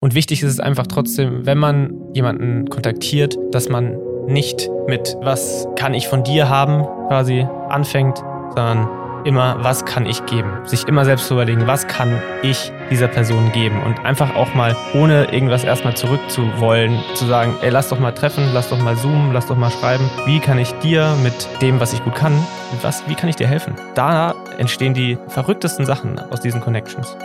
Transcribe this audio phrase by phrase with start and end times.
[0.00, 5.66] Und wichtig ist es einfach trotzdem, wenn man jemanden kontaktiert, dass man nicht mit was
[5.74, 8.18] kann ich von dir haben quasi anfängt,
[8.54, 8.88] sondern
[9.24, 10.52] immer, was kann ich geben?
[10.64, 13.82] Sich immer selbst zu überlegen, was kann ich dieser Person geben?
[13.82, 18.44] Und einfach auch mal, ohne irgendwas erstmal zurückzuwollen, zu sagen, ey, lass doch mal treffen,
[18.54, 20.08] lass doch mal zoomen, lass doch mal schreiben.
[20.26, 22.38] Wie kann ich dir mit dem, was ich gut kann,
[22.82, 23.74] was, wie kann ich dir helfen?
[23.96, 27.16] Da entstehen die verrücktesten Sachen aus diesen Connections.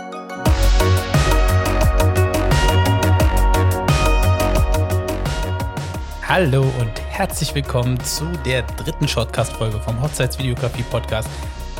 [6.25, 11.27] Hallo und herzlich willkommen zu der dritten Shortcast-Folge vom Hochzeitsvideografie-Podcast,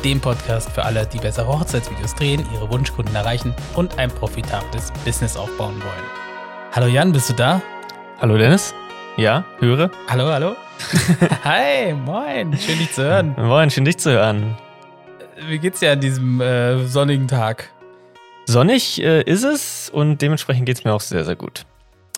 [0.04, 5.38] dem Podcast für alle, die bessere Hochzeitsvideos drehen, ihre Wunschkunden erreichen und ein profitables Business
[5.38, 6.04] aufbauen wollen.
[6.72, 7.62] Hallo Jan, bist du da?
[8.20, 8.74] Hallo Dennis?
[9.16, 9.90] Ja, höre.
[10.08, 10.56] Hallo, hallo.
[11.44, 13.34] Hi, moin, schön dich zu hören.
[13.38, 14.58] Moin, schön dich zu hören.
[15.48, 17.70] Wie geht's dir an diesem äh, sonnigen Tag?
[18.44, 21.64] Sonnig äh, ist es und dementsprechend geht es mir auch sehr, sehr gut.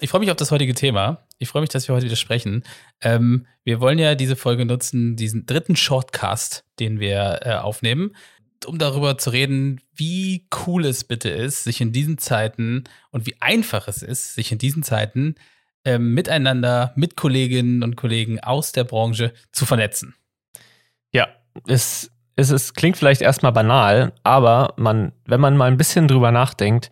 [0.00, 1.18] Ich freue mich auf das heutige Thema.
[1.38, 2.64] Ich freue mich, dass wir heute wieder sprechen.
[3.00, 8.16] Ähm, wir wollen ja diese Folge nutzen, diesen dritten Shortcast, den wir äh, aufnehmen,
[8.64, 13.36] um darüber zu reden, wie cool es bitte ist, sich in diesen Zeiten und wie
[13.40, 15.34] einfach es ist, sich in diesen Zeiten
[15.84, 20.14] äh, miteinander, mit Kolleginnen und Kollegen aus der Branche zu vernetzen.
[21.12, 21.28] Ja,
[21.66, 26.32] es, es, es klingt vielleicht erstmal banal, aber man, wenn man mal ein bisschen drüber
[26.32, 26.90] nachdenkt,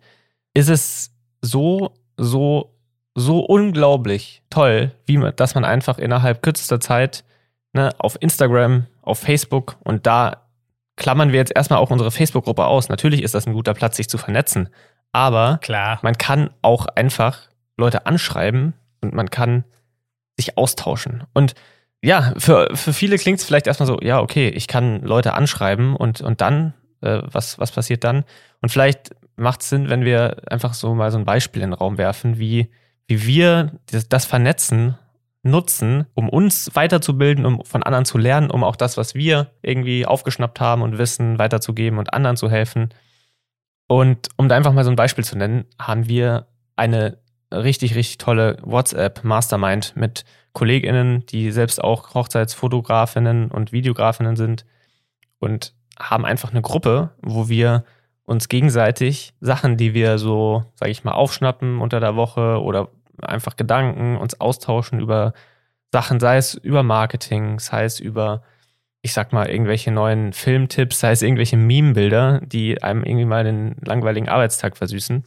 [0.53, 2.74] ist es so, so
[3.15, 7.23] so unglaublich toll, wie man, dass man einfach innerhalb kürzester Zeit
[7.73, 10.43] ne, auf Instagram, auf Facebook und da
[10.97, 12.89] klammern wir jetzt erstmal auch unsere Facebook-Gruppe aus.
[12.89, 14.69] Natürlich ist das ein guter Platz, sich zu vernetzen,
[15.11, 15.99] aber Klar.
[16.01, 19.63] man kann auch einfach Leute anschreiben und man kann
[20.37, 21.23] sich austauschen.
[21.33, 21.55] Und
[22.01, 25.95] ja, für, für viele klingt es vielleicht erstmal so, ja, okay, ich kann Leute anschreiben
[25.95, 28.25] und, und dann, äh, was, was passiert dann?
[28.61, 31.77] Und vielleicht macht es Sinn, wenn wir einfach so mal so ein Beispiel in den
[31.77, 32.69] Raum werfen, wie
[33.07, 33.71] wie wir
[34.09, 34.97] das, Vernetzen
[35.43, 40.05] nutzen, um uns weiterzubilden, um von anderen zu lernen, um auch das, was wir irgendwie
[40.05, 42.89] aufgeschnappt haben und wissen, weiterzugeben und anderen zu helfen.
[43.87, 47.19] Und um da einfach mal so ein Beispiel zu nennen, haben wir eine
[47.51, 54.65] richtig, richtig tolle WhatsApp-Mastermind mit KollegInnen, die selbst auch Hochzeitsfotografinnen und Videografinnen sind
[55.39, 57.83] und haben einfach eine Gruppe, wo wir
[58.23, 62.89] uns gegenseitig Sachen, die wir so, sage ich mal, aufschnappen unter der Woche oder
[63.21, 65.33] einfach Gedanken, uns austauschen über
[65.91, 68.43] Sachen, sei es über Marketing, sei es über,
[69.01, 73.77] ich sag mal, irgendwelche neuen Filmtipps, sei es irgendwelche Meme-Bilder, die einem irgendwie mal den
[73.85, 75.23] langweiligen Arbeitstag versüßen.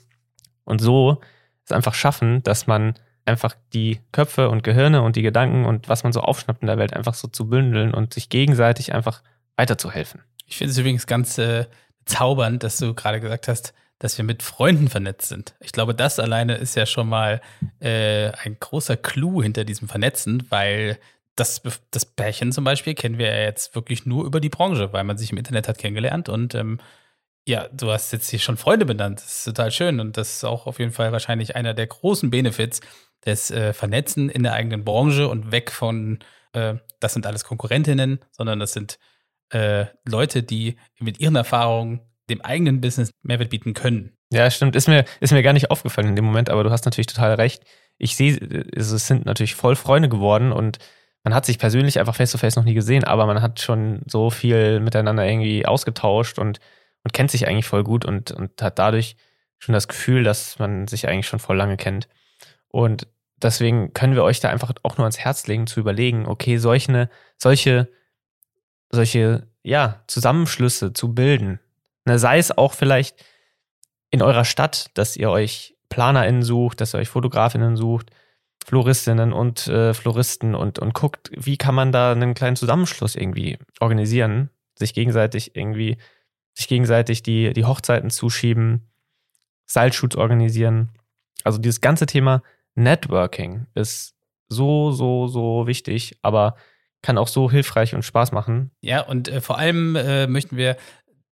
[0.64, 1.20] Und so
[1.64, 2.94] es einfach schaffen, dass man
[3.24, 6.78] einfach die Köpfe und Gehirne und die Gedanken und was man so aufschnappt in der
[6.78, 9.22] Welt einfach so zu bündeln und sich gegenseitig einfach
[9.56, 10.22] weiterzuhelfen.
[10.46, 11.66] Ich finde es übrigens ganz äh,
[12.04, 15.54] bezaubernd, dass du gerade gesagt hast, dass wir mit Freunden vernetzt sind.
[15.60, 17.40] Ich glaube, das alleine ist ja schon mal
[17.80, 20.98] äh, ein großer Clou hinter diesem Vernetzen, weil
[21.34, 25.04] das, das Pärchen zum Beispiel kennen wir ja jetzt wirklich nur über die Branche, weil
[25.04, 26.78] man sich im Internet hat kennengelernt und ähm,
[27.46, 29.20] ja, du hast jetzt hier schon Freunde benannt.
[29.20, 32.30] Das ist total schön und das ist auch auf jeden Fall wahrscheinlich einer der großen
[32.30, 32.80] Benefits
[33.24, 36.18] des äh, Vernetzen in der eigenen Branche und weg von,
[36.52, 38.98] äh, das sind alles Konkurrentinnen, sondern das sind
[39.50, 44.16] äh, Leute, die mit ihren Erfahrungen dem eigenen Business Mehrwert bieten können.
[44.32, 44.76] Ja, stimmt.
[44.76, 47.34] Ist mir, ist mir gar nicht aufgefallen in dem Moment, aber du hast natürlich total
[47.34, 47.64] recht.
[47.96, 50.78] Ich sehe, also es sind natürlich voll Freunde geworden und
[51.24, 54.30] man hat sich persönlich einfach face-to-face -face noch nie gesehen, aber man hat schon so
[54.30, 56.60] viel miteinander irgendwie ausgetauscht und,
[57.02, 59.16] und kennt sich eigentlich voll gut und, und hat dadurch
[59.58, 62.08] schon das Gefühl, dass man sich eigentlich schon voll lange kennt.
[62.68, 66.58] Und deswegen können wir euch da einfach auch nur ans Herz legen, zu überlegen, okay,
[66.58, 67.88] solche, solche,
[68.90, 71.60] solche, ja, Zusammenschlüsse zu bilden,
[72.08, 73.22] Ne, sei es auch vielleicht
[74.10, 78.10] in eurer Stadt, dass ihr euch PlanerInnen sucht, dass ihr euch FotografInnen sucht,
[78.64, 83.58] Floristinnen und äh, Floristen und, und guckt, wie kann man da einen kleinen Zusammenschluss irgendwie
[83.78, 85.98] organisieren, sich gegenseitig irgendwie,
[86.54, 88.88] sich gegenseitig die, die Hochzeiten zuschieben,
[89.66, 90.88] Seilshoots organisieren.
[91.44, 92.42] Also dieses ganze Thema
[92.74, 94.14] Networking ist
[94.48, 96.56] so, so, so wichtig, aber
[97.02, 98.70] kann auch so hilfreich und Spaß machen.
[98.80, 100.76] Ja, und äh, vor allem äh, möchten wir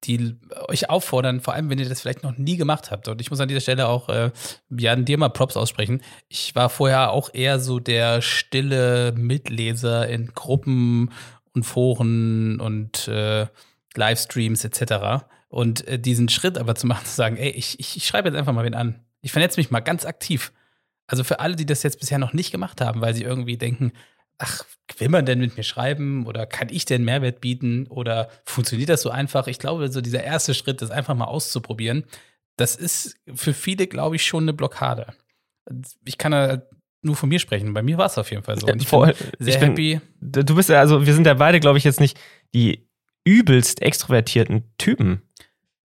[0.05, 0.37] die
[0.69, 3.09] euch auffordern, vor allem wenn ihr das vielleicht noch nie gemacht habt.
[3.09, 4.31] Und ich muss an dieser Stelle auch äh,
[4.71, 6.03] Jan dir mal Props aussprechen.
[6.29, 11.11] Ich war vorher auch eher so der stille Mitleser in Gruppen
[11.55, 13.47] und Foren und äh,
[13.95, 15.25] Livestreams etc.
[15.49, 18.37] Und äh, diesen Schritt aber zu machen, zu sagen, ey, ich, ich, ich schreibe jetzt
[18.37, 19.05] einfach mal wen an.
[19.23, 20.53] Ich vernetze mich mal ganz aktiv.
[21.07, 23.93] Also für alle, die das jetzt bisher noch nicht gemacht haben, weil sie irgendwie denken,
[24.39, 24.65] ach,
[24.99, 29.03] will man denn mit mir schreiben oder kann ich denn Mehrwert bieten oder funktioniert das
[29.03, 29.47] so einfach?
[29.47, 32.05] Ich glaube, so dieser erste Schritt ist einfach mal auszuprobieren.
[32.57, 35.15] das ist für viele, glaube ich, schon eine Blockade.
[36.05, 36.63] Ich kann da
[37.03, 37.73] nur von mir sprechen.
[37.75, 38.67] Bei mir war es auf jeden Fall so.
[38.67, 39.09] Und ich Voll.
[39.09, 40.01] bin sehr ich bin, happy.
[40.21, 42.19] Du bist ja, also wir sind ja beide, glaube ich, jetzt nicht
[42.55, 42.89] die
[43.25, 45.23] übelst extrovertierten Typen,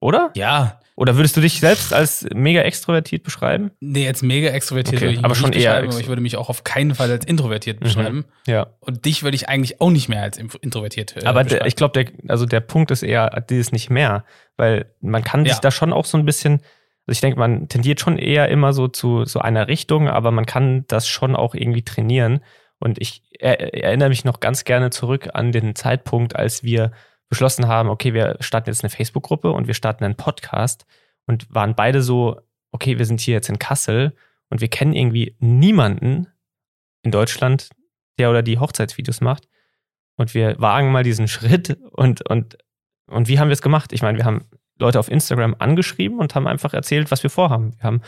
[0.01, 0.31] oder?
[0.35, 0.81] Ja.
[0.97, 3.73] Oder würdest du dich selbst als mega extrovertiert beschreiben?
[3.81, 6.49] Nee, als mega extrovertiert okay, würde ich aber schon eher aber ich würde mich auch
[6.49, 7.85] auf keinen Fall als introvertiert mhm.
[7.85, 8.25] beschreiben.
[8.47, 8.69] Ja.
[8.79, 12.05] Und dich würde ich eigentlich auch nicht mehr als introvertiert äh, Aber der, ich glaube,
[12.05, 14.25] der, also der Punkt ist eher dieses nicht mehr,
[14.57, 15.61] weil man kann sich ja.
[15.61, 16.61] da schon auch so ein bisschen,
[17.07, 20.47] also ich denke, man tendiert schon eher immer so zu so einer Richtung, aber man
[20.47, 22.39] kann das schon auch irgendwie trainieren.
[22.79, 26.93] Und ich er, erinnere mich noch ganz gerne zurück an den Zeitpunkt, als wir
[27.35, 30.87] beschlossen haben, okay, wir starten jetzt eine Facebook-Gruppe und wir starten einen Podcast
[31.27, 32.41] und waren beide so,
[32.71, 34.15] okay, wir sind hier jetzt in Kassel
[34.51, 36.29] und wir kennen irgendwie niemanden
[37.03, 37.71] in Deutschland,
[38.21, 39.49] der oder die Hochzeitsvideos macht.
[40.17, 42.57] Und wir wagen mal diesen Schritt und, und,
[43.09, 43.93] und wie haben wir es gemacht?
[43.93, 44.45] Ich meine, wir haben
[44.79, 47.75] Leute auf Instagram angeschrieben und haben einfach erzählt, was wir vorhaben.
[47.79, 48.03] Wir haben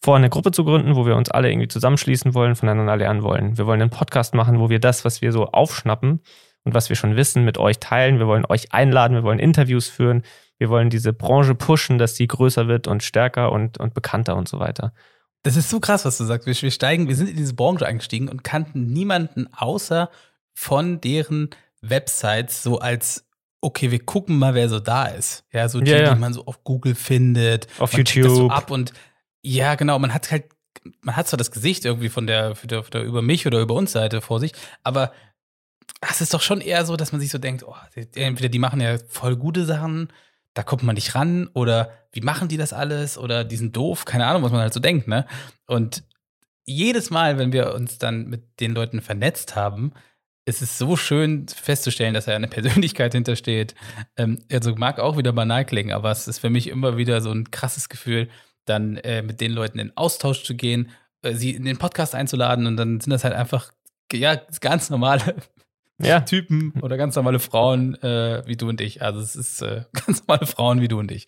[0.00, 3.56] vor, eine Gruppe zu gründen, wo wir uns alle irgendwie zusammenschließen wollen, voneinander lernen wollen.
[3.58, 6.20] Wir wollen einen Podcast machen, wo wir das, was wir so aufschnappen,
[6.64, 8.18] und was wir schon wissen, mit euch teilen.
[8.18, 10.22] Wir wollen euch einladen, wir wollen Interviews führen,
[10.58, 14.48] wir wollen diese Branche pushen, dass sie größer wird und stärker und, und bekannter und
[14.48, 14.92] so weiter.
[15.42, 16.46] Das ist so krass, was du sagst.
[16.46, 20.08] Wir, wir steigen, wir sind in diese Branche eingestiegen und kannten niemanden außer
[20.54, 21.50] von deren
[21.80, 23.26] Websites so als
[23.62, 25.44] okay, wir gucken mal, wer so da ist.
[25.52, 26.14] Ja, so die, ja, ja.
[26.14, 27.68] die man so auf Google findet.
[27.78, 28.28] Auf YouTube.
[28.28, 28.92] So ab und
[29.40, 30.46] ja, genau, man hat halt,
[31.00, 33.60] man hat zwar das Gesicht irgendwie von der, von der, von der über mich oder
[33.60, 35.12] über uns Seite vor sich, aber
[36.00, 37.74] es ist doch schon eher so, dass man sich so denkt, oh,
[38.14, 40.08] entweder die machen ja voll gute Sachen,
[40.54, 44.04] da kommt man nicht ran, oder wie machen die das alles, oder die sind doof,
[44.04, 45.26] keine Ahnung, was man halt so denkt, ne?
[45.66, 46.04] Und
[46.64, 49.92] jedes Mal, wenn wir uns dann mit den Leuten vernetzt haben,
[50.44, 53.74] ist es so schön festzustellen, dass da eine Persönlichkeit hintersteht.
[54.16, 57.30] Ähm, also mag auch wieder banal klingen, aber es ist für mich immer wieder so
[57.30, 58.28] ein krasses Gefühl,
[58.64, 60.90] dann äh, mit den Leuten in Austausch zu gehen,
[61.22, 63.72] äh, sie in den Podcast einzuladen und dann sind das halt einfach
[64.12, 65.36] ja ganz normale
[66.06, 66.20] ja.
[66.20, 69.02] Typen oder ganz normale Frauen äh, wie du und ich.
[69.02, 71.26] Also es ist äh, ganz normale Frauen wie du und ich.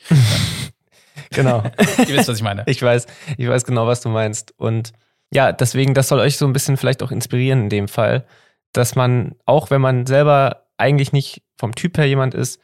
[1.31, 1.63] genau.
[1.99, 2.65] Ihr wisst, was ich meine.
[2.67, 3.07] Ich weiß,
[3.37, 4.55] ich weiß genau, was du meinst.
[4.59, 4.93] Und
[5.33, 8.27] ja, deswegen, das soll euch so ein bisschen vielleicht auch inspirieren in dem Fall,
[8.73, 12.61] dass man, auch wenn man selber eigentlich nicht vom Typ her jemand ist,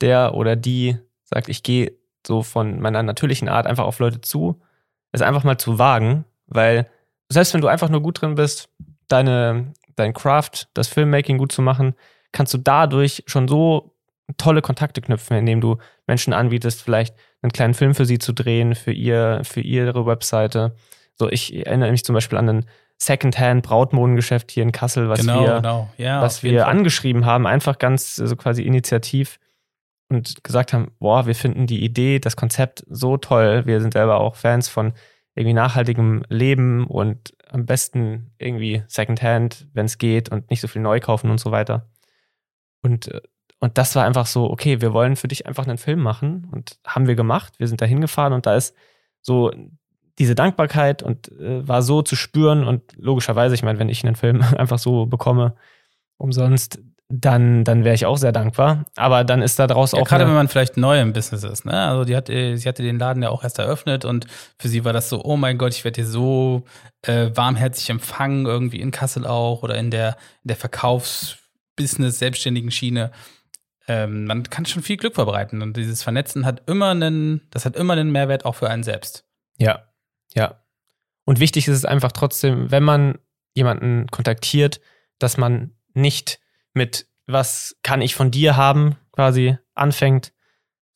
[0.00, 1.92] der oder die sagt, ich gehe
[2.26, 4.60] so von meiner natürlichen Art einfach auf Leute zu,
[5.12, 6.88] es einfach mal zu wagen, weil
[7.28, 8.68] selbst wenn du einfach nur gut drin bist,
[9.08, 11.94] deine dein Craft, das Filmmaking gut zu machen,
[12.32, 13.94] kannst du dadurch schon so
[14.36, 18.74] tolle Kontakte knüpfen, indem du Menschen anbietest, vielleicht einen kleinen Film für sie zu drehen,
[18.74, 20.74] für ihr, für ihre Webseite.
[21.14, 22.66] So, ich erinnere mich zum Beispiel an ein
[22.98, 25.88] Secondhand Brautmodengeschäft hier in Kassel, was genau, wir, genau.
[25.96, 29.38] Ja, was wir angeschrieben haben, einfach ganz so quasi initiativ
[30.08, 33.66] und gesagt haben, boah, wir finden die Idee, das Konzept so toll.
[33.66, 34.94] Wir sind selber auch Fans von
[35.38, 40.82] irgendwie nachhaltigem Leben und am besten irgendwie Secondhand, wenn es geht und nicht so viel
[40.82, 41.88] neu kaufen und so weiter.
[42.82, 43.20] Und, äh,
[43.60, 46.78] und das war einfach so, okay, wir wollen für dich einfach einen Film machen und
[46.84, 47.54] haben wir gemacht.
[47.58, 48.74] Wir sind da hingefahren und da ist
[49.20, 49.52] so
[50.18, 54.16] diese Dankbarkeit und äh, war so zu spüren und logischerweise, ich meine, wenn ich einen
[54.16, 55.54] Film einfach so bekomme,
[56.16, 58.84] umsonst, dann, dann wäre ich auch sehr dankbar.
[58.96, 60.06] Aber dann ist da draus ja, auch.
[60.06, 61.72] Gerade wenn man vielleicht neu im Business ist, ne?
[61.72, 64.26] Also die hat, sie hatte den Laden ja auch erst eröffnet und
[64.58, 66.64] für sie war das so, oh mein Gott, ich werde hier so
[67.02, 73.10] äh, warmherzig empfangen, irgendwie in Kassel auch oder in der, in der Verkaufsbusiness, selbstständigen Schiene.
[73.86, 77.74] Ähm, man kann schon viel Glück verbreiten und dieses Vernetzen hat immer einen, das hat
[77.74, 79.24] immer einen Mehrwert auch für einen selbst.
[79.56, 79.88] Ja,
[80.34, 80.62] ja.
[81.24, 83.18] Und wichtig ist es einfach trotzdem, wenn man
[83.54, 84.80] jemanden kontaktiert,
[85.18, 86.38] dass man nicht
[86.74, 90.32] mit was kann ich von dir haben quasi anfängt,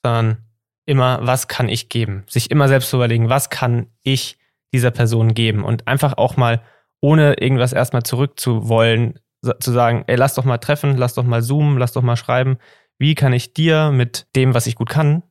[0.02, 0.38] sondern
[0.86, 2.24] immer, was kann ich geben?
[2.28, 4.38] Sich immer selbst zu überlegen, was kann ich
[4.72, 5.62] dieser Person geben?
[5.62, 6.62] Und einfach auch mal,
[7.00, 9.18] ohne irgendwas erstmal zurückzuwollen,
[9.60, 12.58] zu sagen, ey, lass doch mal treffen, lass doch mal zoomen, lass doch mal schreiben.
[12.98, 15.22] Wie kann ich dir mit dem, was ich gut kann,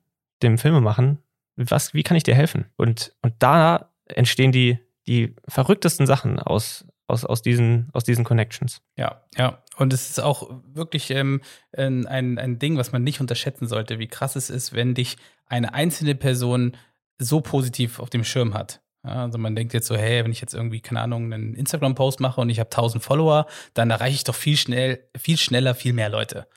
[0.43, 1.19] dem Filme machen,
[1.55, 2.65] was, wie kann ich dir helfen?
[2.75, 8.81] Und, und da entstehen die, die verrücktesten Sachen aus, aus, aus, diesen, aus diesen Connections.
[8.97, 9.61] Ja, ja.
[9.77, 11.41] Und es ist auch wirklich ähm,
[11.73, 15.73] ein, ein Ding, was man nicht unterschätzen sollte, wie krass es ist, wenn dich eine
[15.73, 16.77] einzelne Person
[17.17, 18.81] so positiv auf dem Schirm hat.
[19.03, 22.19] Ja, also man denkt jetzt so, hey, wenn ich jetzt irgendwie, keine Ahnung, einen Instagram-Post
[22.19, 25.93] mache und ich habe 1000 Follower, dann erreiche ich doch viel schnell, viel schneller, viel
[25.93, 26.47] mehr Leute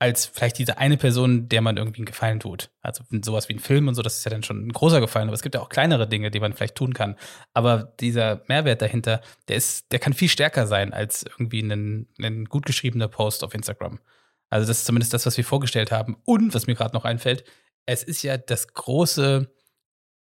[0.00, 2.70] als vielleicht diese eine Person, der man irgendwie einen Gefallen tut.
[2.80, 5.28] Also sowas wie ein Film und so, das ist ja dann schon ein großer Gefallen,
[5.28, 7.16] aber es gibt ja auch kleinere Dinge, die man vielleicht tun kann.
[7.52, 12.46] Aber dieser Mehrwert dahinter, der ist, der kann viel stärker sein als irgendwie ein, ein
[12.46, 14.00] gut geschriebener Post auf Instagram.
[14.48, 16.16] Also das ist zumindest das, was wir vorgestellt haben.
[16.24, 17.44] Und was mir gerade noch einfällt,
[17.84, 19.52] es ist ja das große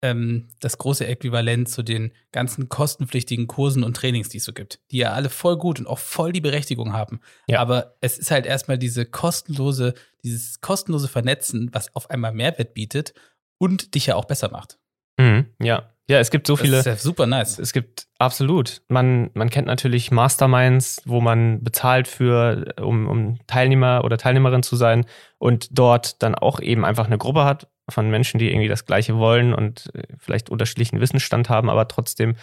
[0.01, 4.79] ähm, das große Äquivalent zu den ganzen kostenpflichtigen Kursen und Trainings, die es so gibt,
[4.91, 7.19] die ja alle voll gut und auch voll die Berechtigung haben.
[7.47, 7.59] Ja.
[7.59, 13.13] Aber es ist halt erstmal diese kostenlose, dieses kostenlose Vernetzen, was auf einmal Mehrwert bietet
[13.57, 14.77] und dich ja auch besser macht.
[15.19, 15.89] Mhm, ja.
[16.09, 16.77] Ja, es gibt so viele.
[16.77, 17.59] Das ist ja super nice.
[17.59, 18.81] Es gibt absolut.
[18.87, 24.77] Man, man kennt natürlich Masterminds, wo man bezahlt für, um, um Teilnehmer oder Teilnehmerin zu
[24.77, 25.05] sein
[25.37, 29.17] und dort dann auch eben einfach eine Gruppe hat von Menschen, die irgendwie das Gleiche
[29.17, 32.35] wollen und äh, vielleicht unterschiedlichen Wissensstand haben, aber trotzdem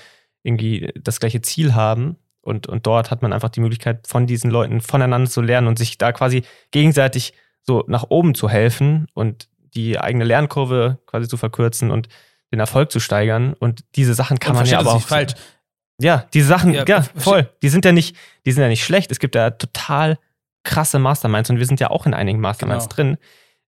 [0.43, 2.17] irgendwie das gleiche Ziel haben.
[2.41, 5.79] Und, und dort hat man einfach die Möglichkeit, von diesen Leuten voneinander zu lernen und
[5.79, 7.33] sich da quasi gegenseitig
[7.63, 12.09] so nach oben zu helfen und die eigene Lernkurve quasi zu verkürzen und
[12.53, 13.55] den Erfolg zu steigern.
[13.55, 15.01] Und diese Sachen kann und man ja aber auch.
[15.01, 15.33] falsch.
[16.01, 17.49] Ja, diese Sachen, ja, ja voll.
[17.63, 19.11] Die sind ja nicht, die sind ja nicht schlecht.
[19.11, 20.19] Es gibt ja total
[20.65, 22.95] krasse Masterminds und wir sind ja auch in einigen Masterminds genau.
[22.95, 23.19] drin,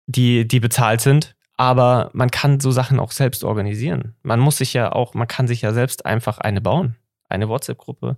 [0.06, 4.14] die, die bezahlt sind aber man kann so Sachen auch selbst organisieren.
[4.22, 6.96] Man muss sich ja auch, man kann sich ja selbst einfach eine bauen.
[7.28, 8.16] Eine WhatsApp-Gruppe,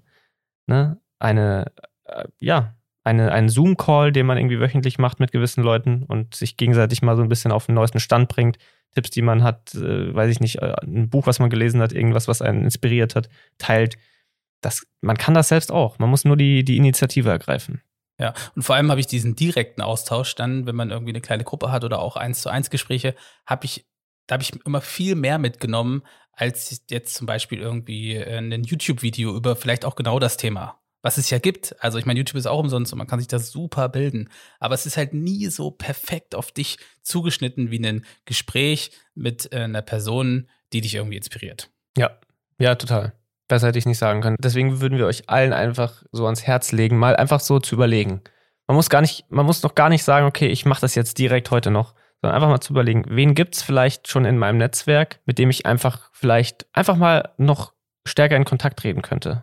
[0.68, 1.00] ne?
[1.18, 1.72] Eine,
[2.04, 6.56] äh, ja, eine, einen Zoom-Call, den man irgendwie wöchentlich macht mit gewissen Leuten und sich
[6.56, 8.58] gegenseitig mal so ein bisschen auf den neuesten Stand bringt.
[8.94, 11.92] Tipps, die man hat, äh, weiß ich nicht, äh, ein Buch, was man gelesen hat,
[11.92, 13.96] irgendwas, was einen inspiriert hat, teilt.
[14.60, 15.98] Das, man kann das selbst auch.
[15.98, 17.80] Man muss nur die, die Initiative ergreifen.
[18.18, 21.44] Ja, und vor allem habe ich diesen direkten Austausch dann, wenn man irgendwie eine kleine
[21.44, 23.14] Gruppe hat oder auch eins zu eins Gespräche,
[23.46, 23.86] habe ich,
[24.26, 26.02] da habe ich immer viel mehr mitgenommen,
[26.32, 30.78] als jetzt zum Beispiel irgendwie äh, ein YouTube-Video über vielleicht auch genau das Thema.
[31.04, 31.74] Was es ja gibt.
[31.82, 34.28] Also ich meine, YouTube ist auch umsonst und man kann sich das super bilden.
[34.60, 39.64] Aber es ist halt nie so perfekt auf dich zugeschnitten wie ein Gespräch mit äh,
[39.64, 41.70] einer Person, die dich irgendwie inspiriert.
[41.98, 42.20] Ja,
[42.58, 43.14] ja, total.
[43.52, 44.36] Besser hätte ich nicht sagen können.
[44.40, 48.22] Deswegen würden wir euch allen einfach so ans Herz legen, mal einfach so zu überlegen.
[48.66, 51.18] Man muss gar nicht, man muss noch gar nicht sagen, okay, ich mache das jetzt
[51.18, 51.92] direkt heute noch,
[52.22, 55.50] sondern einfach mal zu überlegen, wen gibt es vielleicht schon in meinem Netzwerk, mit dem
[55.50, 57.74] ich einfach vielleicht einfach mal noch
[58.06, 59.42] stärker in Kontakt treten könnte.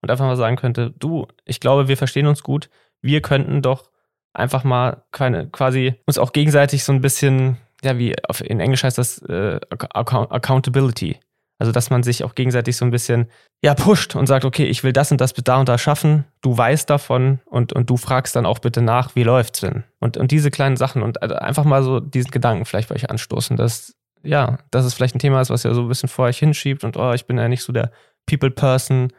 [0.00, 2.70] Und einfach mal sagen könnte, du, ich glaube, wir verstehen uns gut,
[3.02, 3.90] wir könnten doch
[4.32, 9.18] einfach mal quasi uns auch gegenseitig so ein bisschen, ja, wie in Englisch heißt das
[9.18, 11.20] äh, Accountability
[11.60, 13.26] also, dass man sich auch gegenseitig so ein bisschen,
[13.62, 16.24] ja, pusht und sagt, okay, ich will das und das da und da schaffen.
[16.40, 19.84] Du weißt davon und, und du fragst dann auch bitte nach, wie läuft's denn?
[19.98, 23.10] Und, und diese kleinen Sachen und also einfach mal so diesen Gedanken vielleicht bei euch
[23.10, 26.24] anstoßen, dass, ja, dass es vielleicht ein Thema ist, was ihr so ein bisschen vor
[26.24, 27.90] euch hinschiebt und, oh, ich bin ja nicht so der
[28.24, 29.12] People-Person.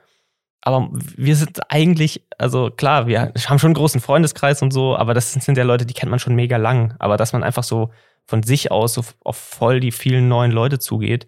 [0.62, 5.14] Aber wir sind eigentlich, also klar, wir haben schon einen großen Freundeskreis und so, aber
[5.14, 6.96] das sind ja Leute, die kennt man schon mega lang.
[6.98, 7.92] Aber dass man einfach so
[8.26, 11.28] von sich aus so auf voll die vielen neuen Leute zugeht,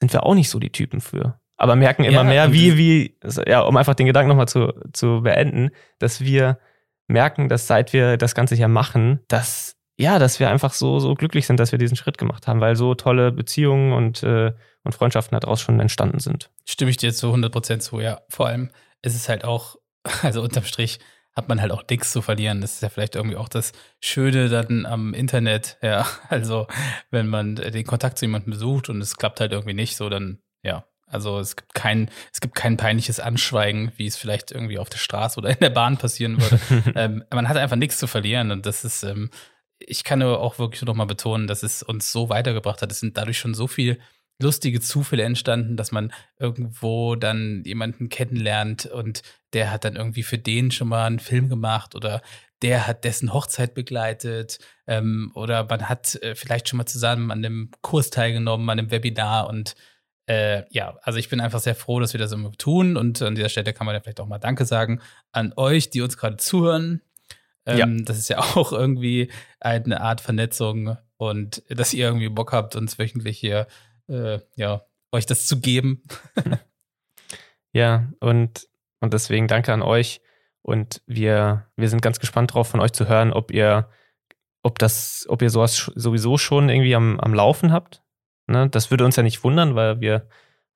[0.00, 1.38] sind wir auch nicht so die Typen für.
[1.56, 5.20] Aber merken immer ja, mehr, wie, wie, ja, um einfach den Gedanken nochmal zu, zu
[5.22, 6.58] beenden, dass wir
[7.06, 11.14] merken, dass seit wir das Ganze hier machen, dass, ja, dass wir einfach so, so
[11.14, 14.52] glücklich sind, dass wir diesen Schritt gemacht haben, weil so tolle Beziehungen und, äh,
[14.84, 16.50] und Freundschaften daraus schon entstanden sind.
[16.64, 18.22] Stimme ich dir zu 100% zu, ja.
[18.30, 18.70] Vor allem
[19.02, 19.76] ist es halt auch,
[20.22, 20.98] also unterm Strich,
[21.34, 22.60] hat man halt auch nichts zu verlieren.
[22.60, 25.78] Das ist ja vielleicht irgendwie auch das Schöne dann am Internet.
[25.82, 26.66] Ja, also
[27.10, 30.38] wenn man den Kontakt zu jemandem besucht und es klappt halt irgendwie nicht, so dann
[30.62, 30.84] ja.
[31.06, 34.98] Also es gibt kein, es gibt kein peinliches Anschweigen, wie es vielleicht irgendwie auf der
[34.98, 36.60] Straße oder in der Bahn passieren würde.
[36.94, 39.30] ähm, man hat einfach nichts zu verlieren und das ist, ähm,
[39.80, 42.92] ich kann nur auch wirklich noch mal betonen, dass es uns so weitergebracht hat.
[42.92, 43.98] Es sind dadurch schon so viel
[44.40, 50.38] lustige Zufälle entstanden, dass man irgendwo dann jemanden kennenlernt und der hat dann irgendwie für
[50.38, 52.22] den schon mal einen Film gemacht oder
[52.62, 57.44] der hat dessen Hochzeit begleitet ähm, oder man hat äh, vielleicht schon mal zusammen an
[57.44, 59.74] einem Kurs teilgenommen, an einem Webinar und
[60.26, 63.34] äh, ja, also ich bin einfach sehr froh, dass wir das immer tun und an
[63.34, 65.00] dieser Stelle kann man ja vielleicht auch mal Danke sagen
[65.32, 67.00] an euch, die uns gerade zuhören.
[67.66, 68.04] Ähm, ja.
[68.04, 72.98] Das ist ja auch irgendwie eine Art Vernetzung und dass ihr irgendwie Bock habt, uns
[72.98, 73.66] wöchentlich hier
[74.10, 76.02] äh, ja, euch das zu geben.
[77.72, 78.68] ja, und,
[79.00, 80.20] und deswegen danke an euch.
[80.62, 83.88] Und wir, wir sind ganz gespannt drauf, von euch zu hören, ob ihr,
[84.62, 88.02] ob das, ob ihr sowas sowieso schon irgendwie am, am Laufen habt.
[88.46, 88.68] Ne?
[88.68, 90.28] Das würde uns ja nicht wundern, weil wir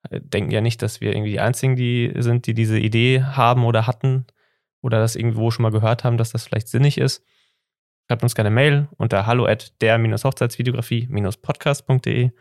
[0.09, 3.65] äh, denken ja nicht, dass wir irgendwie die Einzigen die sind, die diese Idee haben
[3.65, 4.25] oder hatten
[4.81, 7.23] oder das irgendwo schon mal gehört haben, dass das vielleicht sinnig ist.
[8.07, 12.31] Schreibt uns gerne Mail unter hallo at der-hochzeitsvideografie-podcast.de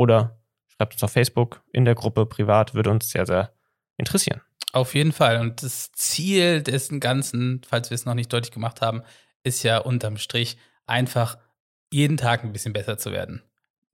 [0.00, 3.52] oder schreibt uns auf Facebook in der Gruppe privat, würde uns sehr, sehr
[3.98, 4.40] interessieren.
[4.72, 5.38] Auf jeden Fall.
[5.38, 9.02] Und das Ziel dessen Ganzen, falls wir es noch nicht deutlich gemacht haben,
[9.42, 11.36] ist ja unterm Strich einfach
[11.92, 13.42] jeden Tag ein bisschen besser zu werden.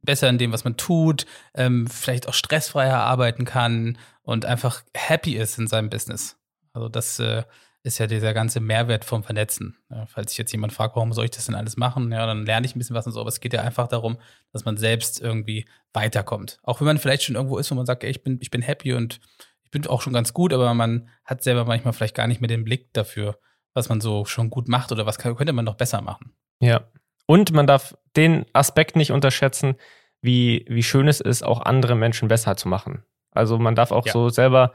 [0.02, 5.34] Besser in dem, was man tut, ähm, vielleicht auch stressfreier arbeiten kann und einfach happy
[5.34, 6.36] ist in seinem Business.
[6.72, 7.42] Also das äh,
[7.87, 9.78] ist ja dieser ganze Mehrwert vom Vernetzen.
[9.90, 12.45] Ja, falls sich jetzt jemand fragt, warum soll ich das denn alles machen, ja, dann
[12.45, 13.21] lerne ich ein bisschen was und so.
[13.21, 14.19] Aber es geht ja einfach darum,
[14.52, 16.59] dass man selbst irgendwie weiterkommt.
[16.64, 18.61] Auch wenn man vielleicht schon irgendwo ist, wo man sagt, ey, ich bin, ich bin
[18.61, 19.21] happy und
[19.62, 22.49] ich bin auch schon ganz gut, aber man hat selber manchmal vielleicht gar nicht mehr
[22.49, 23.38] den Blick dafür,
[23.73, 26.35] was man so schon gut macht oder was könnte man noch besser machen.
[26.61, 26.88] Ja.
[27.26, 29.76] Und man darf den Aspekt nicht unterschätzen,
[30.21, 33.05] wie, wie schön es ist, auch andere Menschen besser zu machen.
[33.31, 34.12] Also man darf auch ja.
[34.12, 34.73] so selber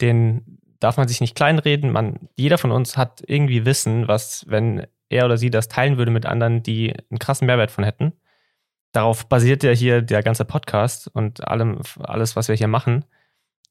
[0.00, 1.92] den darf man sich nicht kleinreden.
[1.92, 6.10] Man, jeder von uns hat irgendwie Wissen, was, wenn er oder sie das teilen würde
[6.10, 8.14] mit anderen, die einen krassen Mehrwert von hätten.
[8.92, 13.04] Darauf basiert ja hier der ganze Podcast und allem, alles, was wir hier machen.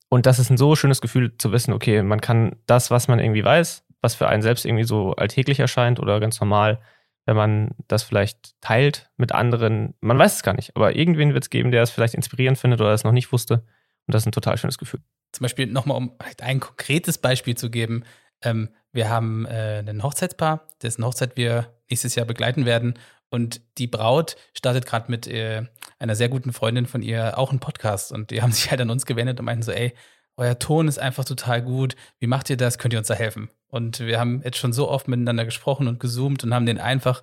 [0.07, 3.19] Und das ist ein so schönes Gefühl zu wissen, okay, man kann das, was man
[3.19, 6.79] irgendwie weiß, was für einen selbst irgendwie so alltäglich erscheint oder ganz normal,
[7.25, 11.43] wenn man das vielleicht teilt mit anderen, man weiß es gar nicht, aber irgendwen wird
[11.43, 13.65] es geben, der es vielleicht inspirierend findet oder es noch nicht wusste.
[14.07, 15.01] Und das ist ein total schönes Gefühl
[15.31, 18.03] zum Beispiel nochmal, um ein konkretes Beispiel zu geben,
[18.41, 22.97] ähm, wir haben äh, ein Hochzeitspaar, dessen Hochzeit wir nächstes Jahr begleiten werden.
[23.29, 25.63] Und die Braut startet gerade mit äh,
[25.99, 28.11] einer sehr guten Freundin von ihr auch einen Podcast.
[28.11, 29.93] Und die haben sich halt an uns gewendet und meinten so, ey,
[30.37, 31.95] euer Ton ist einfach total gut.
[32.19, 32.77] Wie macht ihr das?
[32.77, 33.49] Könnt ihr uns da helfen?
[33.67, 37.21] Und wir haben jetzt schon so oft miteinander gesprochen und gezoomt und haben denen einfach,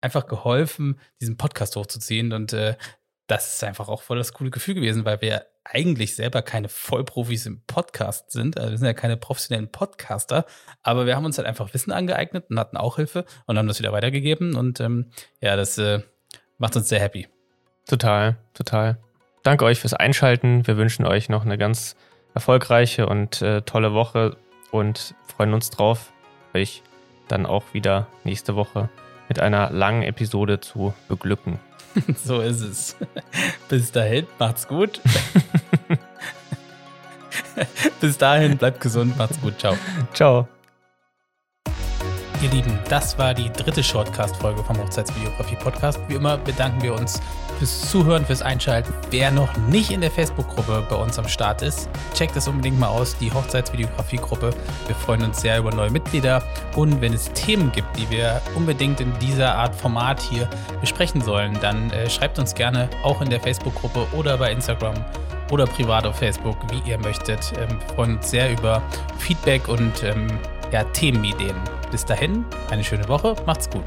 [0.00, 2.32] einfach geholfen, diesen Podcast hochzuziehen.
[2.32, 2.76] Und äh,
[3.26, 7.46] das ist einfach auch voll das coole Gefühl gewesen, weil wir eigentlich selber keine Vollprofis
[7.46, 8.58] im Podcast sind.
[8.58, 10.44] Also wir sind ja keine professionellen Podcaster,
[10.82, 13.78] aber wir haben uns halt einfach Wissen angeeignet und hatten auch Hilfe und haben das
[13.78, 14.54] wieder weitergegeben.
[14.54, 16.00] Und ähm, ja, das äh,
[16.58, 17.28] macht uns sehr happy.
[17.86, 18.98] Total, total.
[19.42, 20.66] Danke euch fürs Einschalten.
[20.66, 21.96] Wir wünschen euch noch eine ganz
[22.34, 24.36] erfolgreiche und äh, tolle Woche
[24.70, 26.12] und freuen uns drauf,
[26.54, 26.82] euch
[27.28, 28.88] dann auch wieder nächste Woche
[29.28, 31.58] mit einer langen Episode zu beglücken.
[32.24, 32.96] so ist es.
[33.68, 35.00] Bis dahin, macht's gut.
[38.00, 39.58] Bis dahin, bleibt gesund, macht's gut.
[39.58, 39.76] Ciao.
[40.12, 40.48] Ciao.
[42.44, 45.98] Ihr Lieben, das war die dritte Shortcast-Folge vom Hochzeitsvideografie-Podcast.
[46.08, 47.22] Wie immer bedanken wir uns
[47.58, 48.92] fürs Zuhören, fürs Einschalten.
[49.10, 52.88] Wer noch nicht in der Facebook-Gruppe bei uns am Start ist, checkt das unbedingt mal
[52.88, 54.50] aus, die Hochzeitsvideografie-Gruppe.
[54.86, 56.42] Wir freuen uns sehr über neue Mitglieder.
[56.76, 60.46] Und wenn es Themen gibt, die wir unbedingt in dieser Art Format hier
[60.82, 65.02] besprechen sollen, dann äh, schreibt uns gerne auch in der Facebook-Gruppe oder bei Instagram
[65.50, 67.54] oder privat auf Facebook, wie ihr möchtet.
[67.56, 68.82] Ähm, wir freuen uns sehr über
[69.18, 70.26] Feedback und ähm,
[70.74, 71.54] ja, Themenideen.
[71.92, 73.84] Bis dahin, eine schöne Woche, macht's gut.